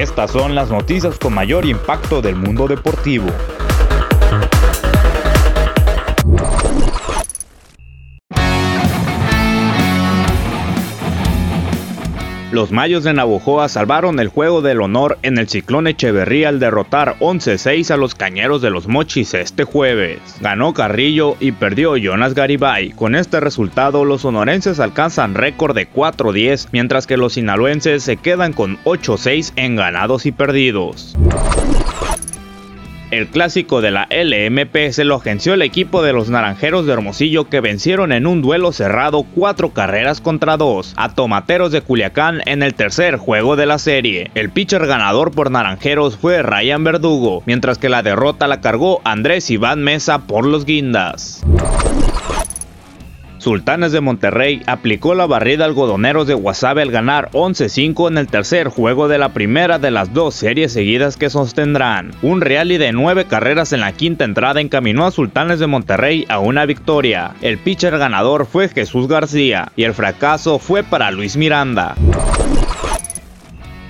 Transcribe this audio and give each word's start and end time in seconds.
Estas 0.00 0.30
son 0.30 0.54
las 0.54 0.70
noticias 0.70 1.18
con 1.18 1.34
mayor 1.34 1.66
impacto 1.66 2.22
del 2.22 2.34
mundo 2.34 2.66
deportivo. 2.66 3.26
Los 12.52 12.72
Mayos 12.72 13.04
de 13.04 13.12
Navojoa 13.12 13.68
salvaron 13.68 14.18
el 14.18 14.26
juego 14.26 14.60
del 14.60 14.80
honor 14.80 15.18
en 15.22 15.38
el 15.38 15.48
Ciclón 15.48 15.86
Echeverría 15.86 16.48
al 16.48 16.58
derrotar 16.58 17.14
11-6 17.20 17.92
a 17.92 17.96
los 17.96 18.16
Cañeros 18.16 18.60
de 18.60 18.70
los 18.70 18.88
Mochis 18.88 19.34
este 19.34 19.62
jueves. 19.62 20.18
Ganó 20.40 20.74
Carrillo 20.74 21.36
y 21.38 21.52
perdió 21.52 21.96
Jonas 21.96 22.34
Garibay. 22.34 22.90
Con 22.90 23.14
este 23.14 23.38
resultado, 23.38 24.04
los 24.04 24.22
sonorenses 24.22 24.80
alcanzan 24.80 25.36
récord 25.36 25.76
de 25.76 25.88
4-10, 25.88 26.70
mientras 26.72 27.06
que 27.06 27.16
los 27.16 27.34
sinaloenses 27.34 28.02
se 28.02 28.16
quedan 28.16 28.52
con 28.52 28.78
8-6 28.82 29.52
en 29.54 29.76
ganados 29.76 30.26
y 30.26 30.32
perdidos. 30.32 31.14
El 33.10 33.26
clásico 33.26 33.80
de 33.80 33.90
la 33.90 34.06
LMP 34.08 34.92
se 34.92 35.02
lo 35.04 35.16
agenció 35.16 35.54
el 35.54 35.62
equipo 35.62 36.00
de 36.02 36.12
los 36.12 36.30
Naranjeros 36.30 36.86
de 36.86 36.92
Hermosillo 36.92 37.48
que 37.48 37.60
vencieron 37.60 38.12
en 38.12 38.24
un 38.24 38.40
duelo 38.40 38.70
cerrado 38.70 39.24
cuatro 39.24 39.70
carreras 39.70 40.20
contra 40.20 40.56
dos 40.56 40.94
a 40.96 41.12
Tomateros 41.12 41.72
de 41.72 41.80
Culiacán 41.80 42.40
en 42.46 42.62
el 42.62 42.74
tercer 42.74 43.16
juego 43.16 43.56
de 43.56 43.66
la 43.66 43.78
serie. 43.78 44.30
El 44.36 44.50
pitcher 44.50 44.86
ganador 44.86 45.32
por 45.32 45.50
Naranjeros 45.50 46.16
fue 46.18 46.42
Ryan 46.42 46.84
Verdugo, 46.84 47.42
mientras 47.46 47.78
que 47.78 47.88
la 47.88 48.04
derrota 48.04 48.46
la 48.46 48.60
cargó 48.60 49.00
Andrés 49.02 49.50
Iván 49.50 49.82
Mesa 49.82 50.20
por 50.28 50.46
los 50.46 50.64
Guindas. 50.64 51.42
Sultanes 53.40 53.90
de 53.92 54.02
Monterrey 54.02 54.60
aplicó 54.66 55.14
la 55.14 55.26
barrida 55.26 55.64
algodoneros 55.64 56.26
de 56.26 56.34
Guasave 56.34 56.82
al 56.82 56.90
ganar 56.90 57.30
11-5 57.32 58.08
en 58.08 58.18
el 58.18 58.26
tercer 58.26 58.68
juego 58.68 59.08
de 59.08 59.16
la 59.16 59.30
primera 59.30 59.78
de 59.78 59.90
las 59.90 60.12
dos 60.12 60.34
series 60.34 60.74
seguidas 60.74 61.16
que 61.16 61.30
sostendrán. 61.30 62.10
Un 62.20 62.42
rally 62.42 62.76
de 62.76 62.92
nueve 62.92 63.24
carreras 63.24 63.72
en 63.72 63.80
la 63.80 63.92
quinta 63.92 64.24
entrada 64.24 64.60
encaminó 64.60 65.06
a 65.06 65.10
Sultanes 65.10 65.58
de 65.58 65.66
Monterrey 65.66 66.26
a 66.28 66.38
una 66.38 66.66
victoria. 66.66 67.32
El 67.40 67.56
pitcher 67.56 67.96
ganador 67.96 68.44
fue 68.44 68.68
Jesús 68.68 69.08
García 69.08 69.72
y 69.74 69.84
el 69.84 69.94
fracaso 69.94 70.58
fue 70.58 70.82
para 70.82 71.10
Luis 71.10 71.38
Miranda. 71.38 71.94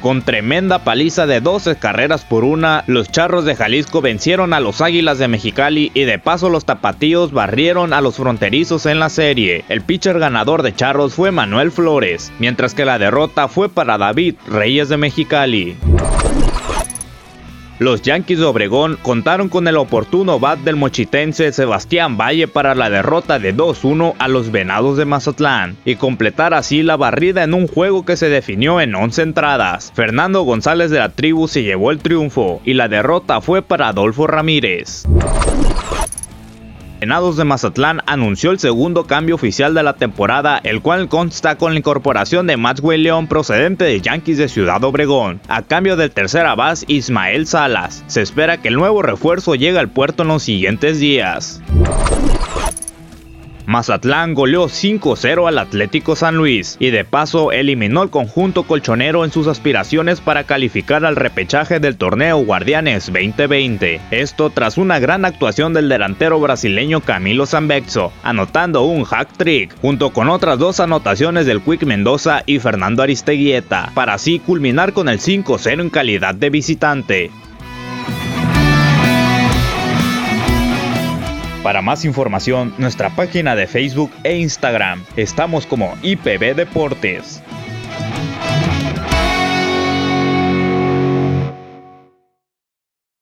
Con 0.00 0.22
tremenda 0.22 0.84
paliza 0.84 1.26
de 1.26 1.40
12 1.40 1.76
carreras 1.76 2.24
por 2.24 2.44
una, 2.44 2.84
los 2.86 3.10
Charros 3.10 3.44
de 3.44 3.56
Jalisco 3.56 4.00
vencieron 4.00 4.52
a 4.52 4.60
los 4.60 4.80
Águilas 4.80 5.18
de 5.18 5.26
Mexicali 5.26 5.90
y 5.92 6.04
de 6.04 6.20
paso 6.20 6.50
los 6.50 6.64
Tapatíos 6.64 7.32
barrieron 7.32 7.92
a 7.92 8.00
los 8.00 8.16
fronterizos 8.16 8.86
en 8.86 9.00
la 9.00 9.08
serie. 9.08 9.64
El 9.68 9.82
pitcher 9.82 10.20
ganador 10.20 10.62
de 10.62 10.74
Charros 10.74 11.14
fue 11.14 11.32
Manuel 11.32 11.72
Flores, 11.72 12.32
mientras 12.38 12.74
que 12.74 12.84
la 12.84 12.98
derrota 12.98 13.48
fue 13.48 13.68
para 13.68 13.98
David 13.98 14.36
Reyes 14.46 14.88
de 14.88 14.98
Mexicali. 14.98 15.76
Los 17.78 18.02
Yankees 18.02 18.40
de 18.40 18.44
Obregón 18.44 18.98
contaron 19.02 19.48
con 19.48 19.68
el 19.68 19.76
oportuno 19.76 20.40
bat 20.40 20.58
del 20.58 20.74
mochitense 20.74 21.52
Sebastián 21.52 22.16
Valle 22.16 22.48
para 22.48 22.74
la 22.74 22.90
derrota 22.90 23.38
de 23.38 23.54
2-1 23.54 24.14
a 24.18 24.26
los 24.26 24.50
Venados 24.50 24.96
de 24.96 25.04
Mazatlán 25.04 25.76
y 25.84 25.94
completar 25.94 26.54
así 26.54 26.82
la 26.82 26.96
barrida 26.96 27.44
en 27.44 27.54
un 27.54 27.68
juego 27.68 28.04
que 28.04 28.16
se 28.16 28.28
definió 28.28 28.80
en 28.80 28.96
11 28.96 29.22
entradas. 29.22 29.92
Fernando 29.94 30.42
González 30.42 30.90
de 30.90 30.98
la 30.98 31.10
tribu 31.10 31.46
se 31.46 31.62
llevó 31.62 31.92
el 31.92 32.00
triunfo 32.00 32.60
y 32.64 32.74
la 32.74 32.88
derrota 32.88 33.40
fue 33.40 33.62
para 33.62 33.88
Adolfo 33.88 34.26
Ramírez. 34.26 35.04
Venados 37.00 37.36
de 37.36 37.44
Mazatlán 37.44 38.02
anunció 38.06 38.50
el 38.50 38.58
segundo 38.58 39.06
cambio 39.06 39.36
oficial 39.36 39.72
de 39.72 39.84
la 39.84 39.94
temporada, 39.94 40.60
el 40.64 40.82
cual 40.82 41.08
consta 41.08 41.56
con 41.56 41.72
la 41.72 41.78
incorporación 41.78 42.48
de 42.48 42.56
Maxwell 42.56 43.04
León 43.04 43.28
procedente 43.28 43.84
de 43.84 44.00
Yankees 44.00 44.36
de 44.36 44.48
Ciudad 44.48 44.82
Obregón, 44.82 45.40
a 45.46 45.62
cambio 45.62 45.96
del 45.96 46.10
tercer 46.10 46.44
abas 46.44 46.84
Ismael 46.88 47.46
Salas. 47.46 48.02
Se 48.08 48.20
espera 48.20 48.60
que 48.60 48.68
el 48.68 48.74
nuevo 48.74 49.02
refuerzo 49.02 49.54
llegue 49.54 49.78
al 49.78 49.90
puerto 49.90 50.24
en 50.24 50.28
los 50.28 50.42
siguientes 50.42 50.98
días. 50.98 51.62
Mazatlán 53.68 54.32
goleó 54.32 54.64
5-0 54.64 55.46
al 55.46 55.58
Atlético 55.58 56.16
San 56.16 56.36
Luis 56.36 56.78
y 56.80 56.88
de 56.88 57.04
paso 57.04 57.52
eliminó 57.52 58.00
al 58.00 58.08
conjunto 58.08 58.62
colchonero 58.62 59.26
en 59.26 59.30
sus 59.30 59.46
aspiraciones 59.46 60.22
para 60.22 60.44
calificar 60.44 61.04
al 61.04 61.16
repechaje 61.16 61.78
del 61.78 61.98
torneo 61.98 62.38
Guardianes 62.38 63.12
2020. 63.12 64.00
Esto 64.10 64.48
tras 64.48 64.78
una 64.78 64.98
gran 65.00 65.26
actuación 65.26 65.74
del 65.74 65.90
delantero 65.90 66.40
brasileño 66.40 67.02
Camilo 67.02 67.44
Zambexo, 67.44 68.10
anotando 68.22 68.84
un 68.84 69.04
hack 69.04 69.36
trick, 69.36 69.78
junto 69.82 70.14
con 70.14 70.30
otras 70.30 70.58
dos 70.58 70.80
anotaciones 70.80 71.44
del 71.44 71.60
Quick 71.60 71.82
Mendoza 71.82 72.44
y 72.46 72.60
Fernando 72.60 73.02
Aristeguieta, 73.02 73.90
para 73.92 74.14
así 74.14 74.38
culminar 74.38 74.94
con 74.94 75.10
el 75.10 75.20
5-0 75.20 75.82
en 75.82 75.90
calidad 75.90 76.34
de 76.34 76.48
visitante. 76.48 77.30
Para 81.62 81.82
más 81.82 82.04
información, 82.04 82.72
nuestra 82.78 83.10
página 83.10 83.56
de 83.56 83.66
Facebook 83.66 84.12
e 84.22 84.36
Instagram. 84.38 85.04
Estamos 85.16 85.66
como 85.66 85.96
IPB 86.02 86.54
Deportes. 86.54 87.42